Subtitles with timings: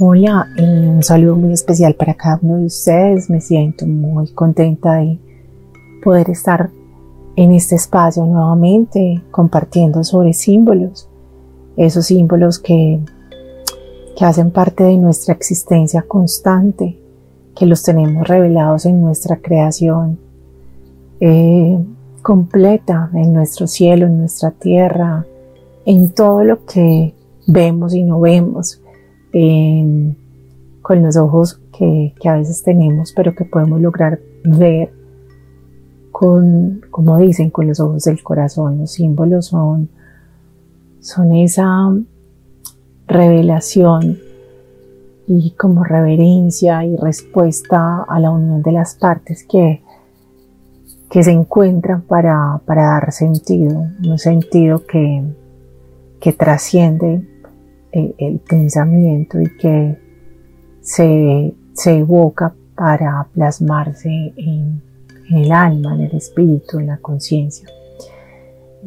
[0.00, 3.30] Hola, un saludo muy especial para cada uno de ustedes.
[3.30, 5.20] Me siento muy contenta de
[6.02, 6.70] poder estar
[7.36, 11.08] en este espacio nuevamente compartiendo sobre símbolos,
[11.76, 12.98] esos símbolos que,
[14.18, 16.98] que hacen parte de nuestra existencia constante,
[17.54, 20.18] que los tenemos revelados en nuestra creación
[21.20, 21.78] eh,
[22.20, 25.24] completa, en nuestro cielo, en nuestra tierra,
[25.86, 27.14] en todo lo que
[27.46, 28.80] vemos y no vemos
[30.82, 34.92] con los ojos que, a veces tenemos, pero que podemos lograr ver
[36.12, 38.78] con, como dicen, con los ojos del corazón.
[38.78, 39.88] Los símbolos son,
[41.00, 41.66] son esa
[43.08, 44.18] revelación
[45.26, 49.82] y como reverencia y respuesta a la unión de las partes que,
[51.10, 55.24] que se encuentran para, dar sentido, un sentido que,
[56.20, 57.33] que trasciende
[57.94, 59.98] el, pensamiento y que
[60.80, 61.54] se,
[61.86, 64.82] evoca para plasmarse en,
[65.30, 67.68] el alma, en el espíritu, en la conciencia.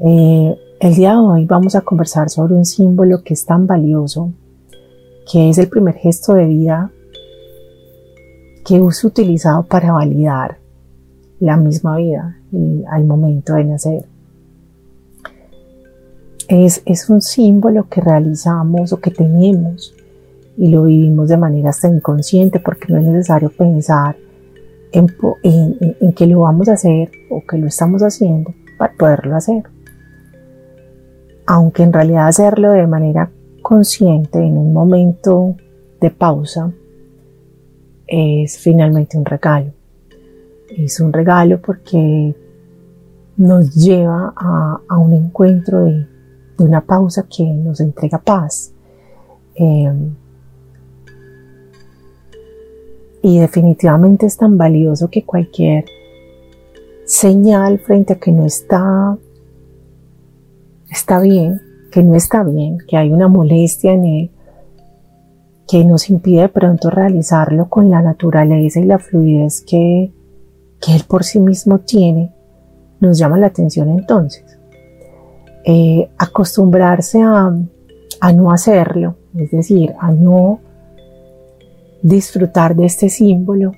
[0.03, 4.31] Eh, el día de hoy vamos a conversar sobre un símbolo que es tan valioso,
[5.31, 6.91] que es el primer gesto de vida
[8.67, 10.58] que es utilizado para validar
[11.39, 12.38] la misma vida
[12.89, 14.16] al momento de nacer.
[16.48, 19.94] Es, un símbolo que realizamos o que tenemos
[20.56, 24.16] y lo vivimos de manera hasta inconsciente porque no es necesario pensar
[24.94, 25.08] en,
[25.44, 29.63] en, que lo vamos a hacer o que lo estamos haciendo para poderlo hacer.
[31.46, 33.30] Aunque en realidad hacerlo de manera
[33.62, 35.57] consciente en un momento
[36.00, 36.72] de pausa
[38.07, 39.74] es finalmente un regalo.
[40.69, 42.34] Es un regalo porque
[43.36, 46.16] nos lleva a, a un encuentro de,
[46.57, 48.73] de una pausa que nos entrega paz.
[49.56, 50.16] Em,
[53.22, 55.85] y definitivamente es tan valioso que cualquier
[57.06, 59.18] señal frente a que no está,
[60.90, 64.31] está bien, que no está bien, que hay una molestia en él,
[65.68, 70.13] que nos impide de pronto realizarlo con la naturaleza y la fluidez que,
[70.79, 72.31] que él por sí mismo tiene,
[73.00, 74.47] nos llama la atención entonces.
[75.69, 77.51] Eh, acostumbrarse a,
[78.31, 80.61] no hacerlo, es decir, a no
[82.01, 83.73] disfrutar de este símbolo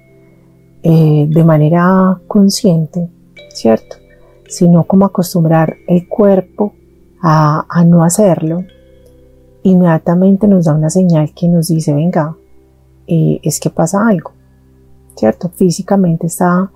[0.84, 3.10] eh, de manera consciente,
[3.52, 3.96] ¿cierto?
[4.48, 6.76] Sino como acostumbrar el cuerpo
[7.24, 8.64] a, no hacerlo,
[9.64, 12.38] inmediatamente nos da una señal que nos dice, venga,
[13.08, 14.34] eh, es que pasa algo,
[15.16, 15.50] ¿cierto?
[15.50, 16.72] Físicamente está,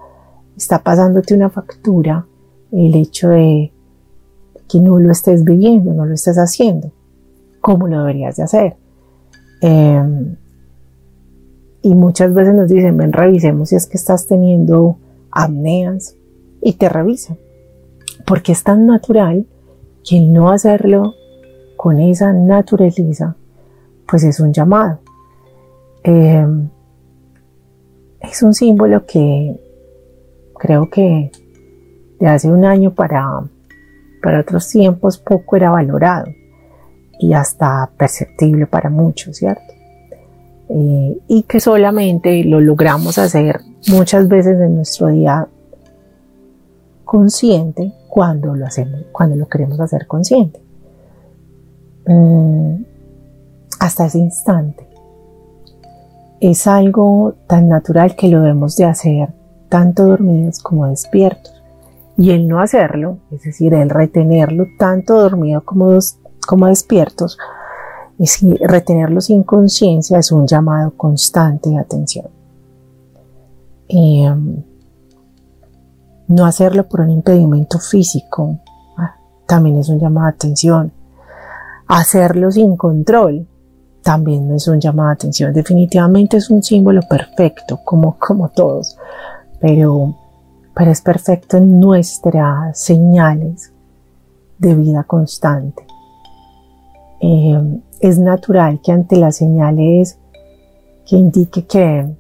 [0.58, 2.26] está pasándote una factura
[2.72, 3.73] el hecho de
[4.68, 6.92] que no lo estés viviendo, no lo estés haciendo
[7.64, 8.76] como lo deberías de hacer.
[9.62, 10.36] Em,
[11.82, 14.98] y muchas veces nos dicen, ven, revisemos si es que estás teniendo
[15.32, 16.18] apneas
[16.62, 17.38] y te revisan.
[18.28, 19.48] Porque es tan natural
[20.04, 21.14] que el no hacerlo
[21.78, 23.38] con esa naturaleza,
[24.10, 25.00] pues es un llamado.
[26.04, 26.68] Em,
[28.20, 29.58] es un símbolo que
[30.60, 31.32] creo que
[32.20, 33.46] de hace un año para,
[34.24, 36.28] para otros tiempos poco era valorado
[37.20, 39.74] y hasta perceptible para muchos, ¿cierto?
[40.70, 45.48] Eh, y que solamente lo logramos hacer muchas veces en nuestro día
[47.04, 50.60] consciente cuando lo hacemos, cuando lo queremos hacer consciente.
[52.08, 52.84] Mm,
[53.80, 54.88] hasta ese instante.
[56.40, 59.30] Es algo tan natural que lo debemos de hacer
[59.70, 61.63] tanto dormidos como despiertos.
[62.18, 65.98] Y el no hacerlo, es decir, el retenerlo tanto dormido como,
[66.48, 67.38] como despiertos,
[68.20, 72.28] es retenerlo sin conciencia es un llamado constante de atención.
[73.88, 74.64] Em,
[76.28, 78.60] no hacerlo por un impedimento físico
[78.98, 79.16] ah,
[79.46, 80.94] también es un llamado de atención.
[81.88, 83.48] Hacerlo sin control
[84.04, 85.54] también es un llamado de atención.
[85.54, 88.98] Definitivamente es un símbolo perfecto, como, como todos,
[89.60, 90.16] pero
[90.76, 93.72] pero es perfecto en nuestras señales
[94.58, 95.86] de vida constante.
[97.22, 100.18] Eh, es natural que ante las señales
[101.08, 102.14] que indique que,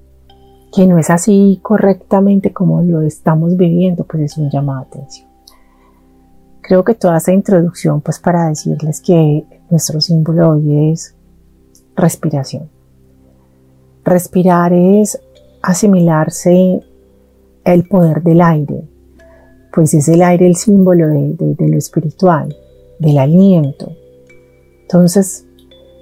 [0.73, 5.27] que no es así correctamente como lo estamos viviendo, pues es un llamado a atención.
[6.61, 11.15] Creo que toda esta introducción, pues para decirles que nuestro símbolo hoy es
[11.95, 12.69] respiración.
[14.05, 15.19] Respirar es
[15.61, 16.81] asimilarse
[17.65, 18.83] el poder del aire,
[19.73, 22.55] pues es el aire el símbolo de, lo espiritual,
[22.99, 23.91] del aliento.
[24.81, 25.45] Entonces,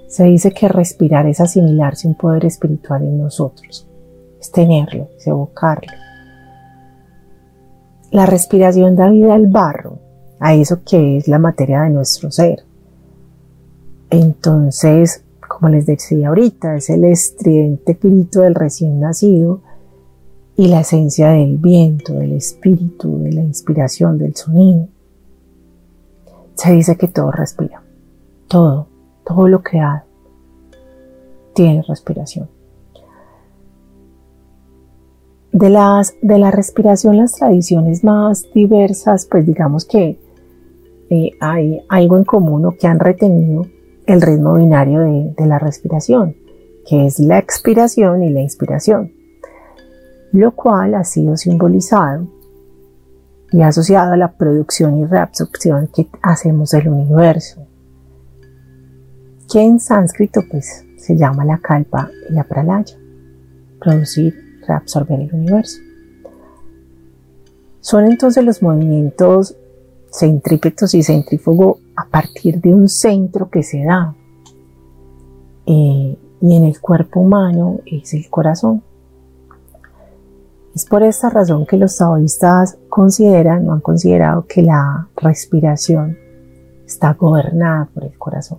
[0.08, 3.88] se dice que respirar es asimilarse un poder espiritual en nosotros,
[4.40, 5.92] es tenerlo, es evocarlo.
[8.10, 9.98] La respiración da vida al barro,
[10.38, 12.64] a eso que es la materia de nuestro ser.
[14.10, 19.62] Entonces, como les decía ahorita, es el estridente grito del recién nacido
[20.56, 24.88] y la esencia del viento, del espíritu, de la inspiración, del sonido.
[26.54, 27.82] Se dice que todo respira,
[28.48, 28.86] todo,
[29.24, 30.02] todo lo creado
[31.54, 32.48] tiene respiración.
[35.52, 40.18] De, las, de la respiración, las tradiciones más diversas, pues digamos que
[41.10, 43.66] eh, hay algo en común o que han retenido
[44.06, 46.36] el ritmo binario de, de la respiración,
[46.86, 49.12] que es la expiración y la inspiración,
[50.32, 52.26] lo cual ha sido simbolizado
[53.50, 57.66] y asociado a la producción y reabsorción que hacemos del universo,
[59.50, 62.96] que en sánscrito pues se llama la kalpa y la pralaya,
[63.78, 64.34] producir,
[64.66, 65.80] reabsorber el universo.
[67.80, 69.56] Son entonces los movimientos
[70.12, 74.14] centrípetos y centrífugo a partir de un centro que se da.
[75.66, 78.82] Eh, y en el cuerpo humano es el corazón.
[80.74, 86.16] Es por esta razón que los taoístas consideran o han considerado que la respiración
[86.86, 88.58] está gobernada por el corazón.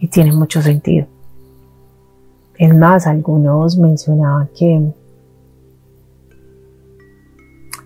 [0.00, 1.06] Y tiene mucho sentido.
[2.56, 4.92] Es más, algunos mencionaban que,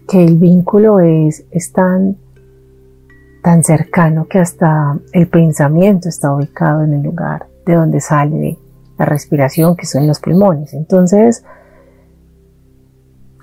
[0.09, 2.17] que el vínculo es, es tan
[3.43, 8.57] tan cercano que hasta el pensamiento está ubicado en el lugar de donde sale
[8.97, 10.75] la respiración, que son los pulmones.
[10.75, 11.45] Entonces,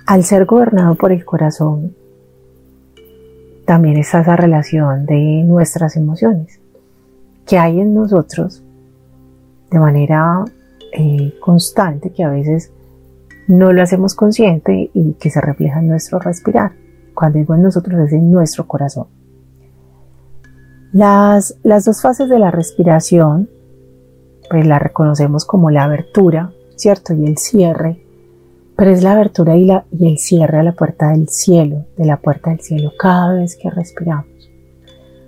[0.10, 1.96] al ser gobernado por el corazón,
[3.68, 6.60] también está esa relación de nuestras emociones,
[7.46, 8.64] que hay en nosotros
[9.70, 10.46] de manera
[10.94, 12.72] eh, constante, que a veces
[13.48, 16.72] no lo hacemos consciente y que se refleja en nuestro respirar.
[17.14, 19.06] Cuando digo en nosotros es en nuestro corazón.
[20.92, 23.48] Las, dos fases de la respiración,
[24.50, 27.14] pues la reconocemos como la abertura, ¿cierto?
[27.14, 28.09] Y el cierre,
[28.80, 32.06] pero es la abertura y, la, y el cierre a la puerta del cielo, de
[32.06, 34.50] la puerta del cielo, cada vez que respiramos.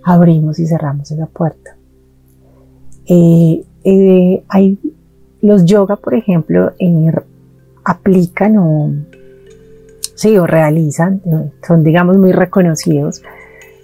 [0.06, 1.76] Abrimos y cerramos esa puerta.
[3.08, 4.80] Eh, eh, hay,
[5.42, 6.72] los yoga, por ejemplo,
[7.84, 8.94] aplican o,
[10.16, 11.22] sí, o realizan,
[11.68, 13.22] son digamos muy reconocidos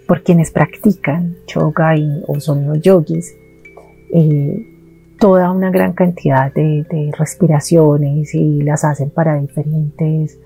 [0.07, 1.93] por quienes practican yoga
[2.25, 3.35] o son los yogis,
[4.13, 4.76] eh,
[5.19, 10.39] toda una gran cantidad de, respiraciones y las hacen para diferentes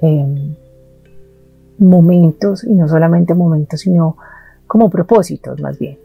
[0.00, 0.54] em,
[1.78, 4.16] momentos, y no solamente momentos, sino
[4.66, 5.98] como propósitos más bien.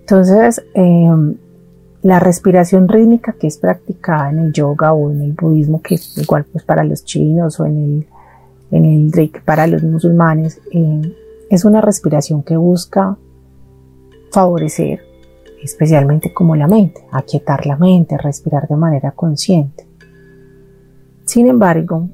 [0.00, 1.36] Entonces, em,
[2.02, 6.16] la respiración rítmica que es practicada en el yoga o en el budismo, que es
[6.18, 8.06] igual pues para los chinos o en el,
[8.70, 11.02] en el para los musulmanes, em,
[11.50, 13.16] es una respiración que busca
[14.30, 15.00] favorecer,
[15.66, 19.86] especialmente como la mente, aquietar la mente, respirar de manera consciente.
[21.24, 22.08] Sin embargo,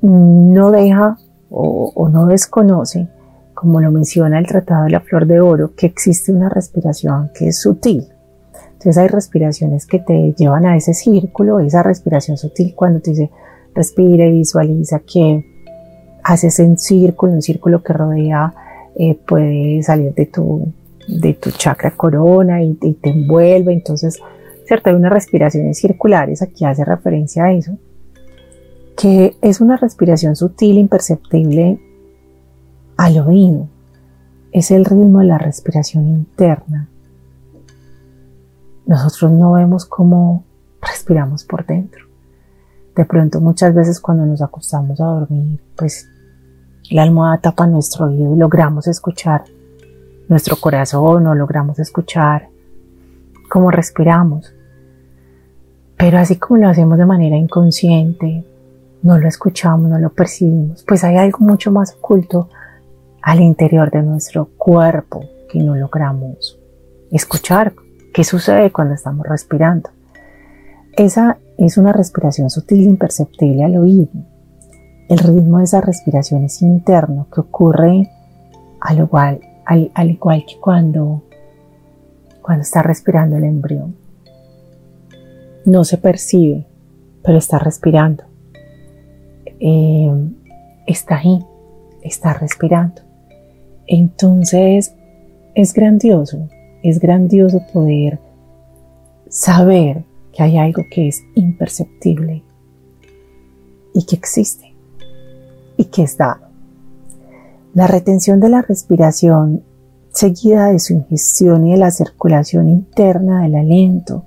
[0.00, 1.18] no deja
[1.50, 3.08] o, no desconoce,
[3.54, 7.48] como lo menciona el Tratado de la Flor de Oro, que existe una respiración que
[7.48, 8.06] es sutil.
[8.72, 13.30] Entonces hay respiraciones que te llevan a ese círculo, esa respiración sutil cuando te dice
[13.74, 15.44] respira y visualiza que
[16.22, 18.54] haces un círculo, un círculo que rodea,
[18.96, 20.72] eh, puede salir de tu,
[21.08, 23.72] de tu chakra corona y, te envuelve.
[23.72, 24.20] Entonces,
[24.66, 24.90] ¿cierto?
[24.90, 27.78] Hay unas respiraciones circulares, aquí hace referencia a eso,
[28.96, 31.80] que es una respiración sutil, imperceptible
[32.96, 33.68] al oído.
[34.52, 36.88] Es el ritmo de la respiración interna.
[38.86, 40.44] Nosotros no vemos cómo
[40.80, 42.06] respiramos por dentro.
[42.94, 46.08] De pronto muchas veces cuando nos acostamos a dormir, pues
[46.90, 49.44] la almohada tapa nuestro oído y logramos escuchar
[50.28, 52.48] nuestro corazón o logramos escuchar
[53.48, 54.52] cómo respiramos.
[55.96, 58.44] Pero así como lo hacemos de manera inconsciente,
[59.02, 62.48] no lo escuchamos, no lo percibimos, pues hay algo mucho más oculto
[63.22, 66.58] al interior de nuestro cuerpo que no logramos
[67.10, 67.72] escuchar.
[68.12, 69.90] ¿Qué sucede cuando estamos respirando?
[70.96, 74.08] Esa, es una respiración sutil e imperceptible al oído.
[75.08, 78.10] El ritmo de esa respiración es interno, que ocurre
[78.80, 81.22] al igual, al, igual que cuando,
[82.40, 83.96] cuando está respirando el embrión.
[85.64, 86.64] No se percibe,
[87.22, 88.24] pero está respirando.
[89.58, 90.30] Eh,
[90.86, 91.44] está ahí,
[92.02, 93.02] está respirando.
[93.86, 94.94] Entonces,
[95.54, 96.48] es grandioso,
[96.82, 98.20] es grandioso poder
[99.28, 102.42] saber que hay algo que es imperceptible
[103.94, 104.74] y que existe
[105.76, 106.45] y que es dado.
[107.76, 109.62] La retención de la respiración
[110.10, 114.24] seguida de su ingestión y de la circulación interna del aliento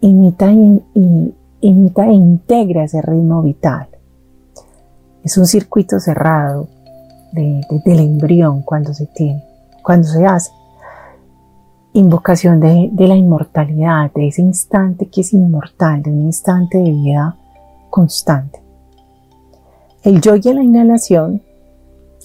[0.00, 0.50] imita,
[1.60, 3.88] imita e integra ese ritmo vital.
[5.22, 6.66] Es un circuito cerrado
[7.32, 9.44] del embrión cuando se tiene,
[9.82, 10.50] cuando se hace.
[11.92, 17.36] Invocación de, la inmortalidad, de ese instante que es inmortal, de un instante de vida
[17.90, 18.62] constante.
[20.02, 21.42] El yogi en la inhalación,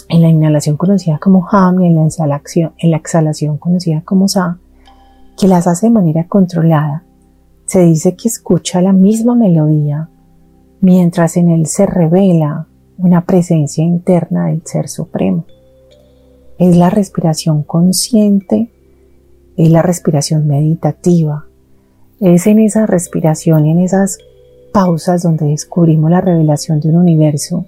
[0.09, 4.27] en la inhalación conocida como Ham y en la exhalación, en la exhalación conocida como
[4.27, 4.57] Sa,
[5.37, 7.03] que las hace de manera controlada,
[7.65, 10.09] se dice que escucha la misma melodía
[10.79, 15.45] mientras en él se revela una presencia interna del Ser Supremo.
[16.57, 18.71] Es la respiración consciente,
[19.57, 21.45] es la respiración meditativa,
[22.19, 24.17] es en esa respiración y en esas
[24.73, 27.65] pausas donde descubrimos la revelación de un universo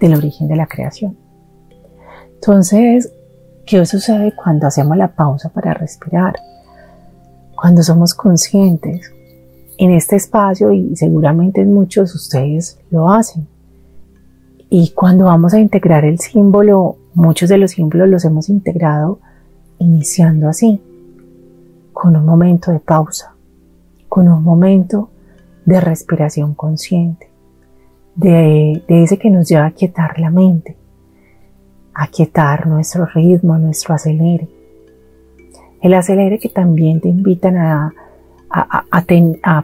[0.00, 1.21] del origen de la creación.
[2.44, 3.12] Entonces,
[3.64, 6.34] ¿qué sucede cuando hacemos la pausa para respirar?
[7.54, 9.12] Cuando somos conscientes
[9.78, 13.46] en este espacio y seguramente muchos de ustedes lo hacen.
[14.68, 19.20] Y cuando vamos a integrar el símbolo, muchos de los símbolos los hemos integrado
[19.78, 20.82] iniciando así,
[21.92, 23.36] con un momento de pausa,
[24.08, 25.10] con un momento
[25.64, 27.30] de respiración consciente,
[28.16, 30.81] de, ese que nos lleva a quietar la mente,
[31.94, 34.48] a quietar nuestro ritmo, nuestro acelere.
[35.80, 37.92] El acelere que también te invitan a,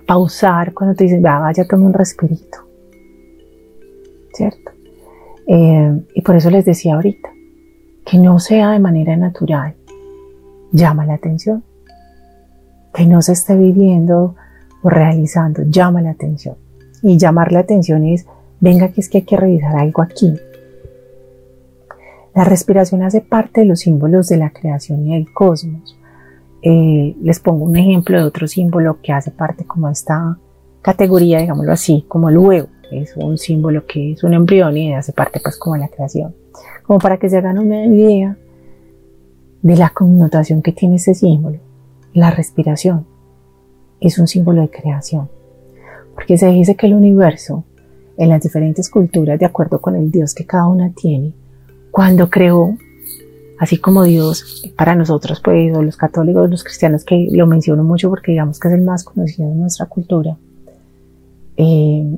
[0.07, 2.59] pausar cuando te dicen, vaya, tome un respirito.
[4.33, 4.73] ¿Cierto?
[5.47, 7.29] Eh, y por eso les decía ahorita,
[8.05, 9.75] que no sea de manera natural,
[10.73, 11.63] llama la atención.
[12.95, 14.35] Que no se esté viviendo
[14.83, 16.57] o realizando, llama la atención.
[17.03, 18.27] Y llamar la atención es,
[18.61, 20.35] venga que es que hay que revisar algo aquí.
[22.39, 25.99] La respiración hace parte de los símbolos de la creación y del cosmos.
[26.63, 30.39] Eh, les pongo un ejemplo de otro símbolo que hace parte como esta
[30.81, 32.69] categoría, digámoslo así, como el huevo.
[32.93, 36.33] Es un símbolo que es un embrión y hace parte pues como de la creación.
[36.87, 38.39] Como para que se hagan una idea
[39.61, 41.59] de la connotación que tiene ese símbolo.
[42.13, 43.05] La respiración
[43.99, 45.29] es un símbolo de creación,
[46.15, 47.65] porque se dice que el universo,
[48.17, 51.35] en las diferentes culturas, de acuerdo con el Dios que cada una tiene,
[51.99, 52.79] cuando creó,
[53.59, 58.31] así como Dios, para nosotros, pues, los católicos, los cristianos, que lo menciono mucho porque
[58.31, 60.37] digamos que es el más conocido en nuestra cultura,
[61.57, 62.17] eh,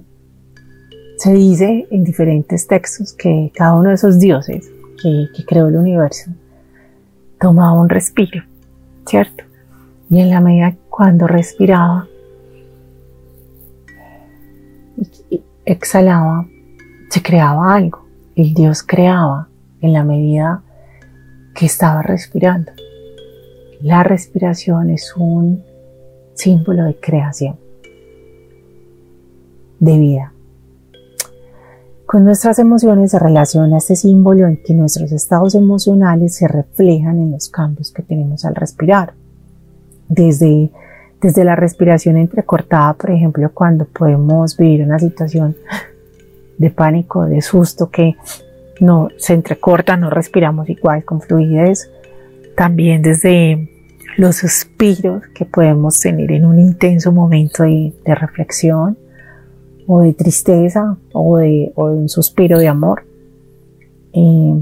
[1.17, 4.71] se dice en diferentes textos que cada uno de esos dioses
[5.03, 6.31] que, que creó el universo
[7.41, 8.45] tomaba un respiro,
[9.07, 9.45] ¿cierto?
[10.11, 12.07] Y en la medida cuando respiraba
[15.65, 16.47] exhalaba,
[17.09, 18.05] se creaba algo.
[18.37, 19.50] El Dios creaba
[19.81, 20.63] en la medida
[21.55, 22.73] que estaba respirando.
[23.81, 25.65] La respiración es un
[26.35, 27.57] símbolo de creación,
[29.79, 30.33] de vida.
[32.07, 37.31] Con nuestras emociones se relaciona este símbolo en que nuestros estados emocionales se reflejan en
[37.31, 39.15] los cambios que tenemos al respirar
[40.09, 40.73] desde,
[41.21, 45.57] desde la respiración entrecortada, por ejemplo, cuando podemos vivir una situación
[46.59, 48.17] de pánico, de susto, que
[48.81, 51.91] no se entrecorta, no respiramos igual con fluidez.
[52.57, 53.71] También desde
[54.17, 58.99] los suspiros que podemos tener en un intenso momento de, reflexión
[59.87, 63.05] o de tristeza o de, un suspiro de amor.
[64.13, 64.61] Eh,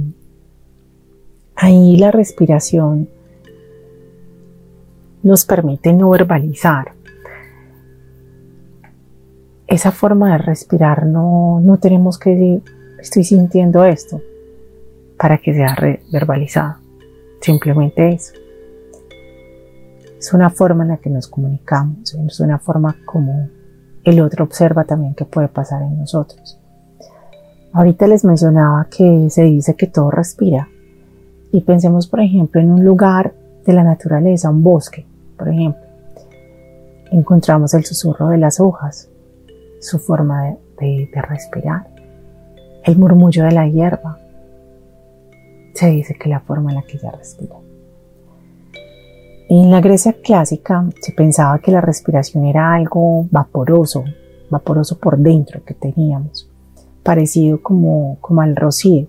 [1.56, 3.08] ahí la respiración
[5.22, 6.92] nos permite no verbalizar.
[9.66, 12.62] Esa forma de respirar no, no tenemos que
[13.00, 14.20] estoy sintiendo esto
[15.18, 15.76] para que sea
[16.12, 16.76] verbalizado.
[17.40, 18.34] Simplemente eso.
[20.18, 23.48] Es una forma en la que nos comunicamos, es una forma como
[24.04, 26.58] el otro observa también que puede pasar en nosotros.
[27.72, 30.68] Ahorita les mencionaba que se dice que todo respira
[31.52, 35.82] y pensemos por ejemplo en un lugar de la naturaleza, un bosque, por ejemplo.
[37.10, 39.08] encontramos el susurro de las hojas,
[39.80, 41.86] su forma de, respirar,
[42.88, 44.18] el murmullo de la hierba.
[45.74, 47.54] Se dice que la forma en la que ella respira.
[49.50, 54.04] En la Grecia clásica se pensaba que la respiración era algo vaporoso,
[54.48, 56.50] vaporoso por dentro que teníamos,
[57.02, 59.06] parecido como, como al rocío,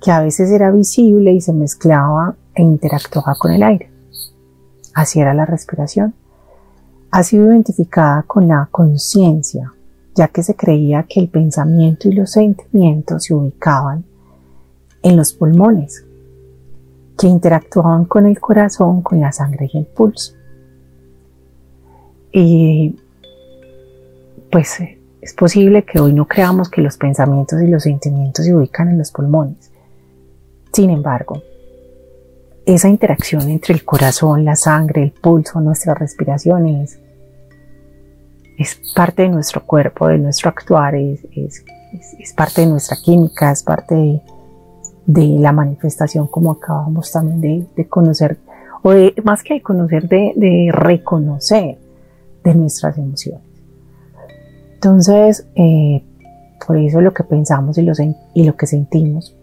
[0.00, 3.90] que a veces era visible y se mezclaba e interactuaba con el aire.
[4.94, 6.14] Así era la respiración.
[7.10, 9.73] Ha sido identificada con la conciencia,
[10.14, 14.04] ya que se creía que el pensamiento y los sentimientos se ubicaban
[15.02, 16.04] en los pulmones,
[17.18, 20.34] que interactuaban con el corazón, con la sangre y el pulso.
[22.32, 22.96] Y
[24.50, 24.78] pues
[25.20, 28.98] es posible que hoy no creamos que los pensamientos y los sentimientos se ubican en
[28.98, 29.70] los pulmones.
[30.72, 31.42] Sin embargo,
[32.66, 36.66] esa interacción entre el corazón, la sangre, el pulso, nuestra respiración
[38.58, 41.24] es, parte de nuestro cuerpo, de nuestro actuar, es,
[42.36, 43.94] parte de nuestra química, es parte
[45.06, 48.38] de, la manifestación como acabamos también de, conocer,
[48.82, 48.92] o
[49.22, 51.78] más que de conocer, de, reconocer
[52.42, 53.42] de nuestras emociones.
[54.74, 56.04] Entonces, eh,
[56.66, 57.92] por eso lo que pensamos y lo,
[58.34, 59.34] y lo que sentimos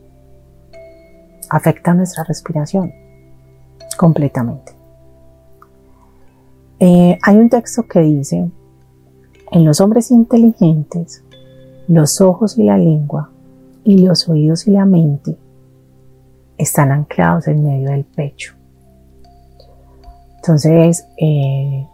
[1.50, 2.94] afecta nuestra respiración
[3.98, 4.74] completamente.
[6.80, 8.50] Eh, hay un texto que dice,
[9.52, 11.24] en los hombres inteligentes,
[11.88, 13.30] los ojos y la lengua
[13.84, 15.38] y los oídos y la mente
[16.58, 18.56] están anclados en medio del pecho.
[20.38, 21.86] Entonces, eh,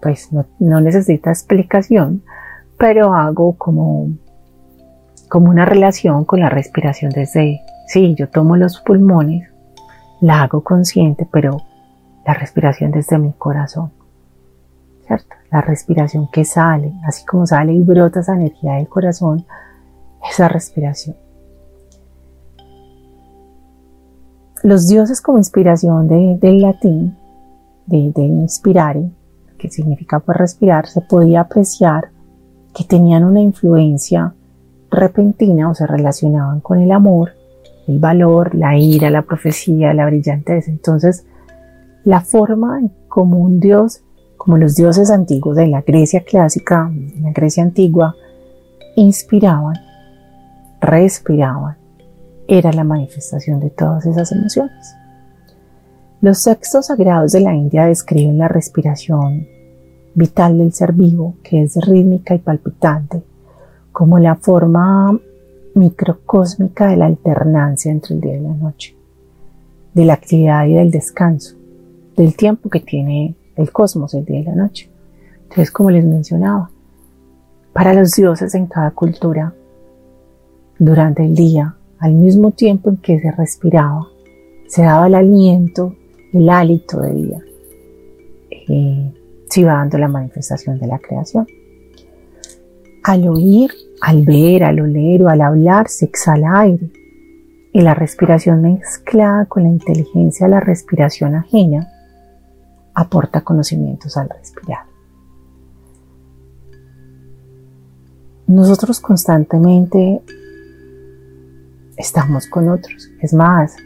[0.00, 2.22] pues no, no, necesita explicación,
[2.78, 4.10] pero hago como,
[5.28, 9.48] como una relación con la respiración desde, sí, yo tomo los pulmones
[10.20, 11.62] la hago consciente, pero
[12.26, 13.92] la respiración desde mi corazón,
[15.06, 15.34] ¿cierto?
[15.50, 19.44] La respiración que sale, así como sale y brota esa energía del corazón,
[20.28, 21.16] esa respiración.
[24.62, 27.16] Los dioses como inspiración del latín,
[27.86, 29.10] de, de inspirare,
[29.58, 32.10] que significa pues respirar, se podía apreciar
[32.74, 34.34] que tenían una influencia
[34.90, 37.32] repentina o se relacionaban con el amor
[37.86, 40.68] el valor, la ira, la profecía, la brillantez.
[40.68, 41.26] Entonces,
[42.04, 44.02] la forma como un dios,
[44.44, 48.14] como los dioses antiguos de la Grecia clásica, la Grecia antigua,
[48.94, 49.74] inspiraban,
[50.82, 51.78] respiraban,
[52.46, 54.94] era la manifestación de todas esas emociones.
[56.20, 59.46] Los textos sagrados de la India describen la respiración
[60.14, 63.22] vital del ser vivo, que es rítmica y palpitante,
[63.92, 65.18] como la forma
[65.74, 68.94] microcósmica de la alternancia entre el día y la noche,
[69.94, 71.56] de la actividad y del descanso,
[72.14, 74.90] del tiempo que tiene el cosmos el día y la noche.
[75.42, 76.70] Entonces, como les mencionaba,
[77.72, 79.54] para los dioses en cada cultura,
[80.78, 84.08] durante el día, al mismo tiempo en que se respiraba,
[84.66, 85.94] se daba el aliento,
[86.32, 87.38] el hálito de vida.
[88.50, 89.12] Eh,
[89.48, 91.46] se iba dando la manifestación de la creación.
[93.04, 93.70] Al oír
[94.04, 96.90] al ver, al oler o al hablar se exhala aire
[97.72, 101.88] y la respiración mezclada con la inteligencia la respiración ajena
[102.94, 104.86] aporta conocimientos al respirar.
[108.46, 110.22] Nosotros constantemente
[111.96, 113.10] estamos con otros.
[113.20, 113.76] Es más,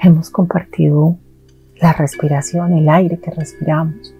[0.00, 1.16] hemos compartido
[1.80, 4.14] la respiración, el aire que respiramos.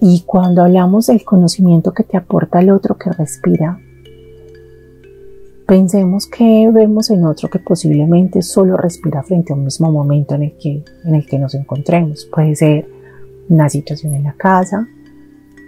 [0.00, 3.80] Y cuando hablamos del conocimiento que te aporta el otro que respira,
[5.68, 10.44] pensemos que vemos en otro que posiblemente solo respira frente a un mismo momento en
[10.44, 12.24] el que, en el que nos encontremos.
[12.24, 12.88] Puede ser
[13.50, 14.88] una situación en la casa,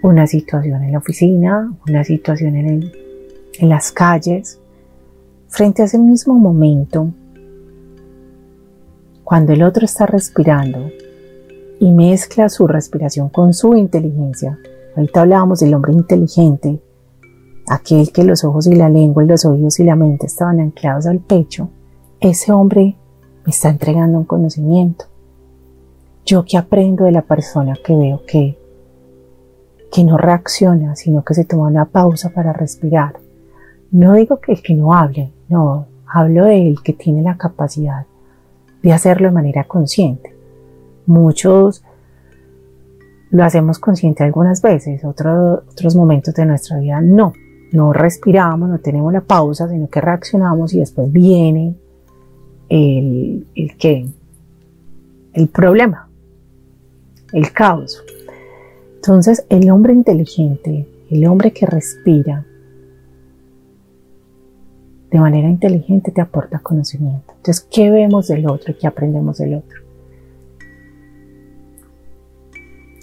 [0.03, 2.91] una situación en la oficina, una situación en,
[3.59, 4.59] en las calles.
[5.49, 7.13] Frente a ese mismo momento,
[9.23, 10.91] cuando el otro está respirando,
[11.79, 14.59] y mezcla su respiración con su inteligencia.
[14.97, 16.79] Ahorita hablábamos del hombre inteligente,
[17.69, 21.07] aquel que los ojos y la lengua y los oídos y la mente estaban anclados
[21.07, 21.71] al pecho.
[22.21, 22.97] Ese hombre
[23.45, 25.07] me está entregando un conocimiento.
[26.25, 28.59] Yo que aprendo de la persona que veo que,
[29.91, 33.19] que no reacciona, sino que se toma una pausa para respirar.
[33.91, 38.07] No digo que el que no hable, no, hablo de el que tiene la capacidad
[38.83, 40.35] de hacerlo de manera consciente.
[41.07, 41.83] Muchos
[43.31, 47.33] lo hacemos consciente algunas veces, otros momentos de nuestra vida no.
[47.73, 51.77] No respiramos, no tenemos la pausa, sino que reaccionamos y después viene
[52.69, 53.77] el, el
[55.33, 56.09] el problema,
[57.33, 58.03] el caos.
[58.97, 62.45] Entonces, el hombre inteligente, el hombre que respira
[65.11, 67.33] de manera inteligente te aporta conocimiento.
[67.37, 69.81] Entonces, ¿qué vemos del otro y qué aprendemos del otro?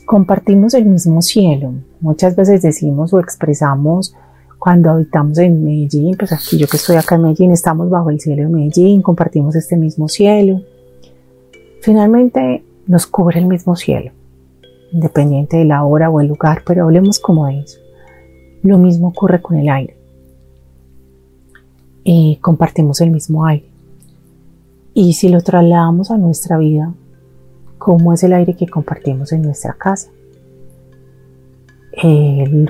[0.05, 1.73] Compartimos el mismo cielo.
[1.99, 4.15] Muchas veces decimos o expresamos
[4.59, 8.19] cuando habitamos en Medellín, pues aquí yo que estoy acá en Medellín, estamos bajo el
[8.19, 10.61] cielo de Medellín, compartimos este mismo cielo.
[11.81, 14.11] Finalmente nos cubre el mismo cielo
[14.91, 17.79] independiente de la hora o el lugar, pero hablemos como de eso.
[18.63, 19.95] Lo mismo ocurre con el aire.
[22.09, 23.67] y compartimos el mismo aire.
[24.93, 26.93] Y si lo trasladamos a nuestra vida,
[27.77, 30.09] ¿cómo es el aire que compartimos en nuestra casa?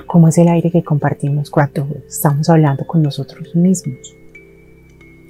[0.06, 4.14] ¿Cómo es el aire que compartimos cuando estamos hablando con nosotros mismos?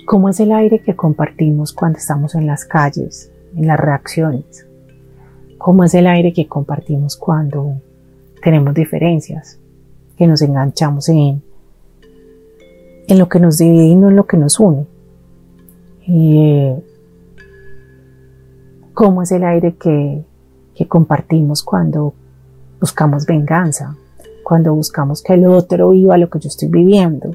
[0.07, 4.69] ¿Cómo es el aire que compartimos cuando estamos en las calles, en las reacciones?
[5.59, 7.81] cómo es el aire que compartimos cuando
[8.43, 9.59] tenemos diferencias,
[10.17, 11.43] que nos enganchamos en,
[13.09, 14.87] en lo que nos divide y no en lo que nos une.
[18.95, 20.25] cómo es el aire que,
[20.75, 22.15] que compartimos cuando
[22.81, 23.97] buscamos venganza,
[24.45, 27.33] cuando buscamos que el otro viva lo que yo estoy viviendo.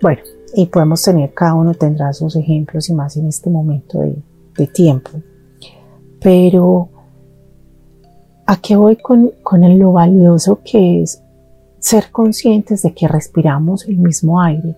[0.00, 0.22] Bueno,
[0.54, 4.16] y podemos tener, cada uno tendrá sus ejemplos y más en este momento de,
[4.56, 5.10] de tiempo.
[6.20, 6.88] Pero
[8.46, 11.22] ¿a qué voy con, con lo valioso que es
[11.78, 14.76] ser conscientes de que respiramos el mismo aire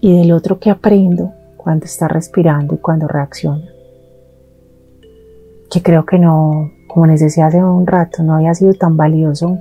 [0.00, 3.68] y del otro que aprendo cuando está respirando y cuando reacciona?
[5.70, 9.58] Que creo que no, como les decía hace un rato, no había sido tan valioso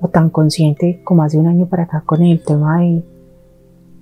[0.00, 3.04] o tan consciente como hace un año para acá con el tema de,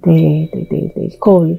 [0.04, 1.58] del COVID.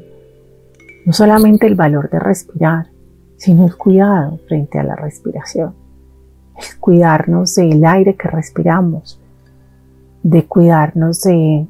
[1.05, 2.87] No solamente el valor de respirar,
[3.35, 5.73] sino el cuidado frente a la respiración.
[6.55, 9.19] El cuidarnos del aire que respiramos,
[10.23, 11.67] de cuidarnos de,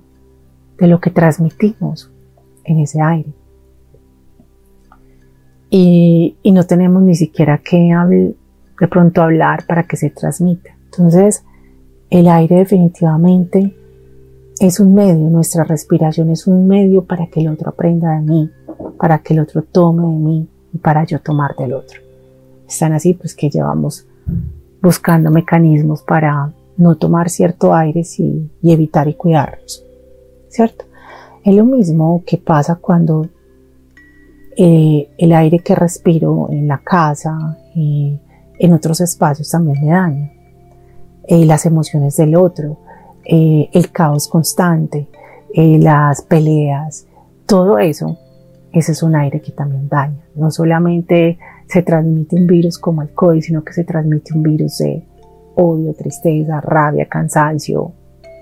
[0.80, 2.12] lo que transmitimos
[2.66, 3.34] en ese aire.
[5.72, 7.92] Y, no tenemos ni siquiera que
[8.80, 10.72] de pronto hablar para que se transmita.
[10.86, 11.44] Entonces,
[12.10, 13.76] el aire definitivamente
[14.60, 18.50] es un medio, nuestra respiración es un medio para que el otro aprenda de mí,
[18.98, 22.02] para que el otro tome de mí, y para yo tomar del otro.
[22.68, 24.06] Están así pues que llevamos
[24.82, 29.86] buscando mecanismos para no tomar cierto aire y, evitar y cuidarnos.
[30.50, 30.86] ¿Cierto?
[31.44, 33.28] Es lo mismo que pasa cuando
[34.58, 38.20] eh, el aire que respiro en la casa, y
[38.60, 40.32] en otros espacios también me daña.
[41.28, 42.78] Eh, las emociones del otro,
[43.26, 45.08] eh, el caos constante,
[45.56, 47.08] las peleas,
[47.48, 48.18] todo eso
[48.72, 50.20] ese es un aire que también daña.
[50.36, 54.78] No solamente se transmite un virus como el COVID, sino que se transmite un virus
[54.80, 55.04] de
[55.56, 57.92] odio, tristeza, rabia, cansancio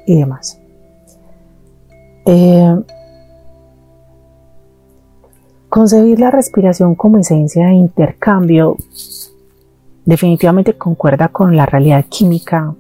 [0.06, 0.60] y demás.
[2.26, 2.78] Eh,
[5.70, 8.76] concebir la respiración como esencia de intercambio
[10.08, 12.74] definitivamente concuerda con la realidad química,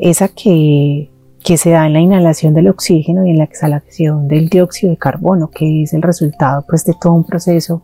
[0.00, 1.10] esa que
[1.44, 4.98] que se da en la inhalación del oxígeno y en la exhalación del dióxido de
[4.98, 7.82] carbono, que es el resultado pues, de todo un proceso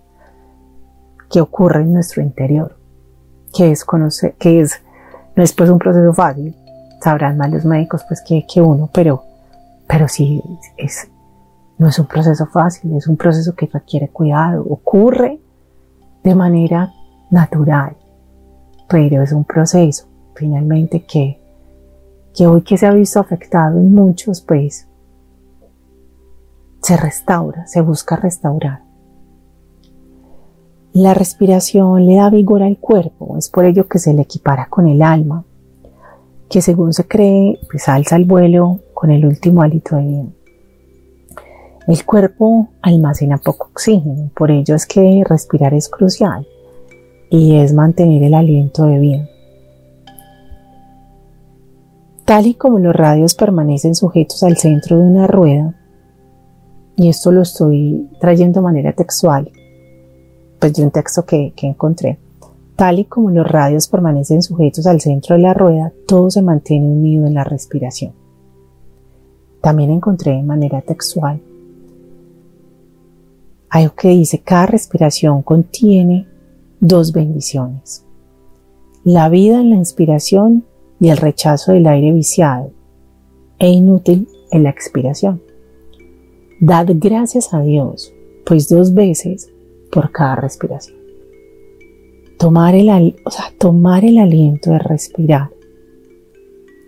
[1.31, 2.77] que ocurre en nuestro interior,
[3.57, 3.85] que es
[4.39, 4.83] que es,
[5.37, 6.55] no es pues un proceso fácil,
[7.01, 9.25] sabrán más los médicos pues que, que uno, pero,
[9.87, 10.43] pero sí
[10.77, 11.09] es,
[11.79, 15.41] no es un proceso fácil, es un proceso que requiere cuidado, ocurre
[16.23, 16.93] de manera
[17.31, 17.97] natural,
[18.95, 21.41] pero es un proceso finalmente que
[22.33, 24.87] que hoy que se ha visto afectado en muchos, pues
[26.81, 28.85] se restaura, se busca restaurar.
[30.93, 34.87] La respiración le da vigor al cuerpo, es por ello que se le equipara con
[34.87, 35.45] el alma,
[36.49, 40.27] que según se cree, pues alza el vuelo con el último hálito de vida.
[41.89, 46.47] El cuerpo almacena poco oxígeno, por ello es que respirar es crucial
[47.31, 49.29] y es mantener el aliento de vida.
[52.25, 55.75] Tal y como los radios permanecen sujetos al centro de una rueda,
[56.97, 59.51] y esto lo estoy trayendo de manera textual,
[60.59, 62.19] pues de un texto que, que encontré,
[62.77, 66.87] tal y como los radios permanecen sujetos al centro de la rueda, todo se mantiene
[66.87, 68.13] unido en la respiración.
[69.61, 71.41] También encontré de manera textual
[73.75, 76.29] algo que dice, cada respiración contiene
[76.81, 78.05] dos bendiciones.
[79.05, 80.65] La vida en la inspiración
[81.01, 82.73] y el rechazo del aire viciado
[83.59, 85.43] e inútil en la expiración.
[86.61, 88.13] Dad gracias a Dios,
[88.47, 89.51] pues dos veces
[89.91, 90.97] por cada respiración.
[92.39, 95.51] Tomar el, o sea, tomar el aliento de respirar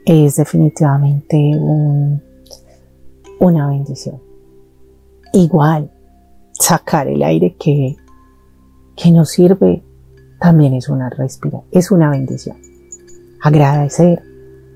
[0.04, 1.36] es definitivamente
[3.38, 4.20] una bendición.
[5.32, 5.90] Igual,
[6.52, 7.96] sacar el aire que,
[8.96, 9.82] que nos sirve
[10.40, 12.56] también es una respira, es una bendición.
[13.42, 14.22] Agradecer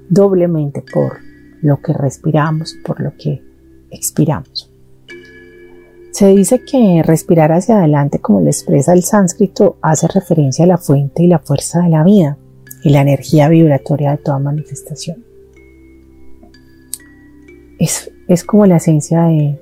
[0.08, 1.18] doblemente por
[1.62, 3.42] lo que respiramos, por lo que
[3.90, 4.70] expiramos.
[6.12, 10.78] Se dice que respirar hacia adelante, como lo expresa el sánscrito, hace referencia a la
[10.78, 12.36] fuente y la fuerza de la vida
[12.82, 15.24] y la energía vibratoria de toda manifestación.
[17.78, 19.58] Es, es como la esencia de,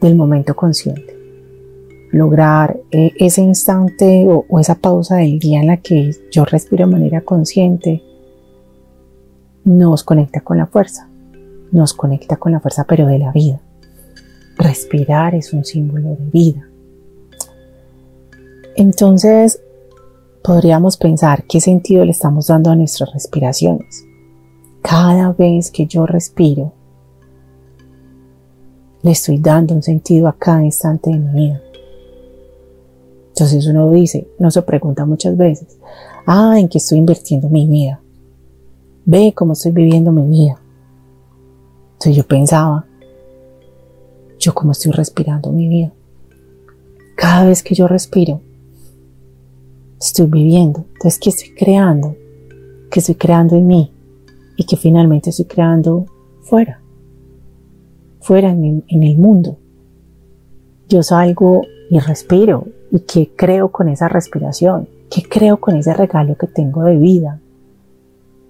[0.00, 1.15] del momento consciente.
[2.16, 6.86] Lograr eh, ese instante o, o esa pausa del día en la que yo respiro
[6.86, 8.02] de manera consciente
[9.64, 11.08] nos conecta con la fuerza,
[11.72, 13.60] nos conecta con la fuerza pero de la vida.
[14.56, 16.66] Respirar es un símbolo de vida.
[18.76, 19.60] Entonces,
[20.42, 24.04] podríamos pensar qué sentido le estamos dando a nuestras respiraciones.
[24.80, 26.72] Cada vez que yo respiro,
[29.02, 31.60] le estoy dando un sentido a cada instante de mi vida.
[33.36, 35.78] Entonces uno dice, no se pregunta muchas veces,
[36.24, 38.00] ah, ¿en qué estoy invirtiendo mi vida?
[39.04, 40.58] Ve cómo estoy viviendo mi vida.
[41.92, 42.86] Entonces yo pensaba,
[44.38, 45.92] yo cómo estoy respirando mi vida.
[47.14, 48.40] Cada vez que yo respiro,
[50.00, 50.86] estoy viviendo.
[50.94, 52.16] Entonces, ¿qué estoy creando?
[52.90, 53.92] ¿Qué estoy creando en mí?
[54.56, 56.06] Y que finalmente estoy creando
[56.40, 56.80] fuera.
[58.20, 59.58] Fuera en, en el mundo.
[60.88, 62.66] Yo salgo y respiro.
[62.96, 64.88] ¿Y qué creo con esa respiración?
[65.10, 67.38] ¿Qué creo con ese regalo que tengo de vida?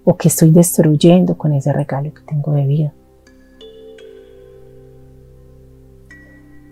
[0.05, 2.93] ¿O qué estoy destruyendo con ese regalo que tengo de vida?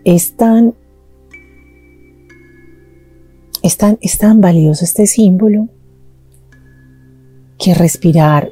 [0.05, 0.73] Es tan
[3.61, 5.67] es tan, valioso este símbolo
[7.57, 8.49] que respirar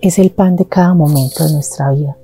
[0.00, 2.16] es el pan de cada momento de nuestra vida.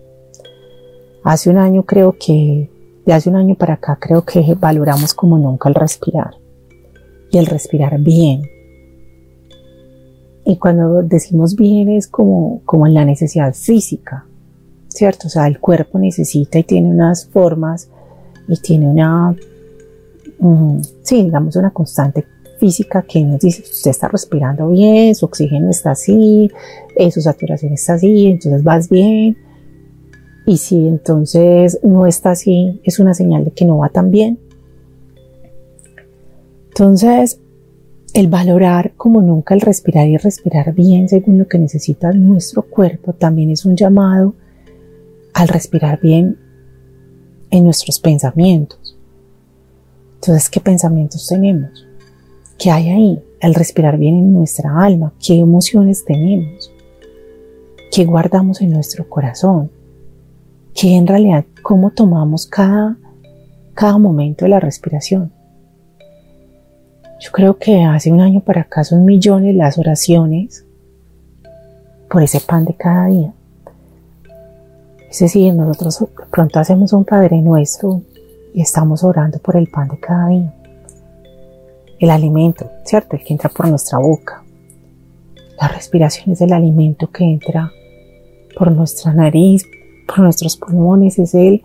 [1.24, 2.69] Hace un año creo que,
[3.06, 6.34] de hace un año para acá creo que valoramos como nunca el respirar
[7.30, 8.42] y el respirar bien.
[10.44, 14.26] Y cuando decimos bien es como, como en la necesidad física,
[14.88, 15.28] ¿cierto?
[15.28, 17.88] O sea, el cuerpo necesita y tiene unas formas
[18.48, 19.36] y tiene una
[21.02, 22.24] sí, digamos una constante
[22.58, 26.50] física que nos dice, usted está respirando bien, su oxígeno está así,
[26.96, 29.36] eh, su saturación está así, entonces vas bien.
[30.50, 34.40] Y si entonces no está así, es una señal de que no va tan bien.
[36.70, 37.38] Entonces,
[38.14, 43.12] el valorar como nunca el respirar y respirar bien según lo que necesita nuestro cuerpo
[43.12, 44.34] también es un llamado
[45.34, 46.36] al respirar bien
[47.52, 48.98] en nuestros pensamientos.
[50.16, 51.86] Entonces, ¿qué pensamientos tenemos?
[52.58, 53.22] ¿Qué hay ahí?
[53.40, 56.72] Al respirar bien en nuestra alma, ¿qué emociones tenemos?
[57.92, 59.70] ¿Qué guardamos en nuestro corazón?
[60.74, 62.96] ¿Qué en realidad, cómo tomamos cada,
[63.74, 65.32] cada momento de la respiración?
[67.20, 70.64] Yo creo que hace un año para acá son millones las oraciones
[72.08, 73.34] por ese pan de cada día.
[75.10, 78.02] Es decir, nosotros pronto hacemos un Padre Nuestro
[78.54, 80.54] y estamos orando por el pan de cada día.
[81.98, 83.16] El alimento, ¿cierto?
[83.16, 84.42] El que entra por nuestra boca.
[85.60, 87.70] La respiración es el alimento que entra
[88.56, 89.64] por nuestra nariz,
[90.10, 91.62] por nuestros pulmones, es el,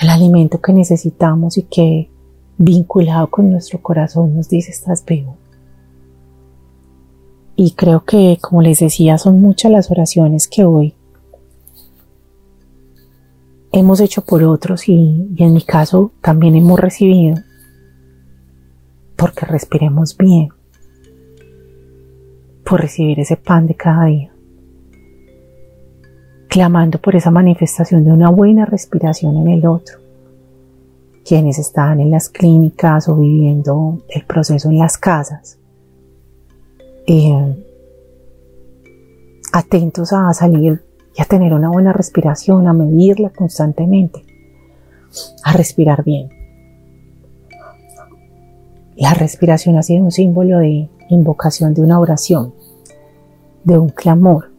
[0.00, 2.10] el alimento que necesitamos y que
[2.58, 5.38] vinculado con nuestro corazón nos dice estás vivo.
[7.56, 10.94] Y creo que, como les decía, son muchas las oraciones que hoy
[13.72, 17.36] hemos hecho por otros y, en mi caso también hemos recibido
[19.16, 20.48] porque respiremos bien,
[22.64, 24.31] por recibir ese pan de cada día,
[26.52, 29.96] clamando por esa manifestación de una buena respiración en el otro,
[31.24, 35.58] quienes están en las clínicas o viviendo el proceso en las casas,
[37.06, 37.56] eh,
[39.54, 40.82] atentos a salir
[41.16, 44.22] y a tener una buena respiración, a medirla constantemente,
[45.44, 46.28] a respirar bien.
[48.94, 52.52] La respiración ha sido un símbolo de invocación de una oración,
[53.64, 54.51] de un clamor,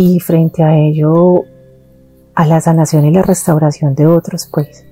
[0.00, 1.42] y frente a ello,
[2.36, 4.84] a la sanación y la restauración de otros, pues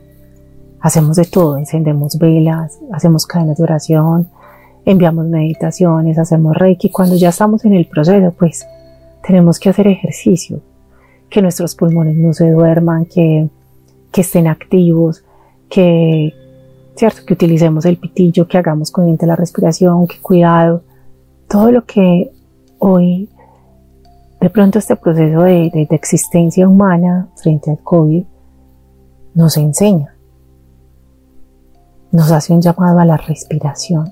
[0.81, 4.29] hacemos de todo, encendemos velas, hacemos cadenas de oración,
[4.85, 6.91] enviamos meditaciones, hacemos reiki.
[6.91, 8.67] Cuando ya estamos en el proceso, pues
[9.25, 10.61] tenemos que hacer ejercicio,
[11.31, 13.49] que nuestros pulmones no se duerman, que,
[14.17, 15.23] estén activos,
[15.69, 16.35] que,
[16.97, 17.21] ¿cierto?
[17.25, 20.83] que utilicemos el pitillo, que hagamos consciente la respiración, que cuidado,
[21.47, 22.33] todo lo que
[22.81, 23.29] hoy
[24.41, 28.25] De pronto este proceso de, de existencia humana frente al COVID
[29.35, 30.15] nos enseña,
[32.11, 34.11] nos hace un llamado a la respiración,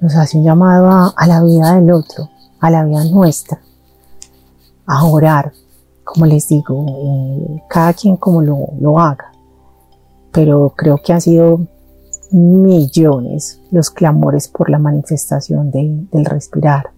[0.00, 2.28] nos hace un llamado a, la vida del otro,
[2.58, 3.60] a la vida nuestra,
[4.86, 5.52] a orar,
[6.02, 9.30] como les digo, eh, cada quien como lo, lo haga.
[10.32, 11.60] Pero creo que han sido
[12.32, 16.90] millones los clamores por la manifestación del respirar.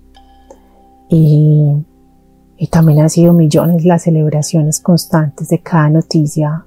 [1.16, 1.86] Y,
[2.72, 6.66] también han sido millones las celebraciones constantes de cada noticia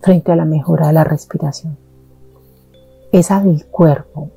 [0.00, 1.76] frente a la mejora de la respiración.
[3.10, 4.30] Esa del cuerpo,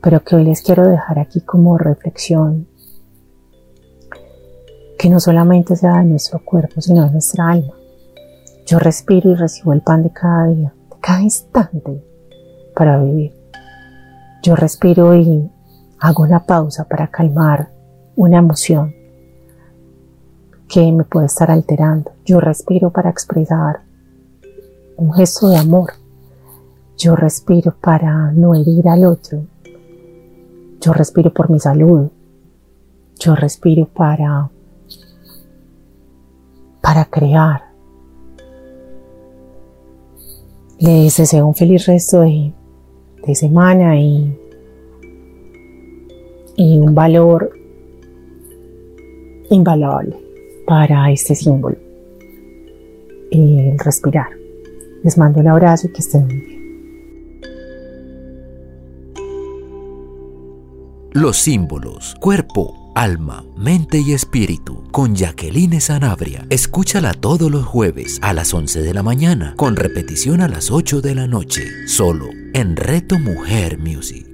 [0.00, 2.68] pero que hoy les quiero dejar aquí como reflexión,
[4.96, 7.74] que no solamente sea de nuestro cuerpo, sino de nuestra alma.
[8.66, 12.04] Yo respiro y recibo el pan de cada día, de cada instante
[12.76, 13.32] para vivir.
[14.44, 15.50] Yo respiro y
[16.04, 17.70] hago una pausa para calmar
[18.14, 18.94] una emoción
[20.68, 22.12] que me puede estar alterando.
[22.26, 23.80] Yo respiro para expresar
[24.98, 25.94] un gesto de amor.
[26.98, 29.46] Yo respiro para no herir al otro.
[30.78, 32.10] Yo respiro por mi salud.
[33.18, 34.50] Yo respiro para
[36.82, 37.62] para crear.
[40.78, 42.52] Les deseo un feliz resto de,
[43.26, 44.38] de semana y,
[46.56, 47.52] y un valor
[49.50, 50.16] invaluable
[50.66, 51.76] para este símbolo,
[53.30, 54.28] el respirar.
[55.02, 56.54] Les mando un abrazo y que estén bien.
[61.12, 66.46] Los símbolos, cuerpo, alma, mente y espíritu con Jacqueline Sanabria.
[66.50, 71.00] Escúchala todos los jueves a las 11 de la mañana con repetición a las 8
[71.00, 74.33] de la noche, solo en Reto Mujer Music.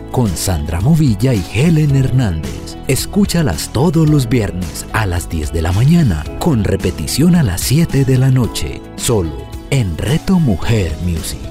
[0.11, 2.77] con Sandra Movilla y Helen Hernández.
[2.87, 8.05] Escúchalas todos los viernes a las 10 de la mañana, con repetición a las 7
[8.05, 9.37] de la noche, solo
[9.69, 11.50] en Reto Mujer Music.